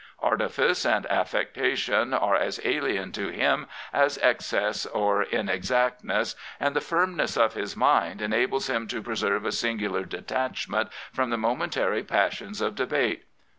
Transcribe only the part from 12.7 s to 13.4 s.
debate.